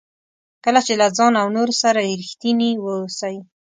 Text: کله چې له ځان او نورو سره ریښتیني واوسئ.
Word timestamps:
کله 0.63 0.79
چې 0.87 0.93
له 1.01 1.07
ځان 1.17 1.33
او 1.41 1.47
نورو 1.55 1.73
سره 1.83 1.99
ریښتیني 2.19 2.69
واوسئ. 2.83 3.35